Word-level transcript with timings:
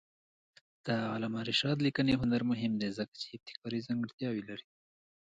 د 0.85 0.87
علامه 1.13 1.41
رشاد 1.49 1.77
لیکنی 1.87 2.13
هنر 2.21 2.41
مهم 2.51 2.73
دی 2.81 2.89
ځکه 2.97 3.13
چې 3.21 3.27
ابتکاري 3.37 3.79
ځانګړتیاوې 3.87 4.43
لري. 4.49 4.67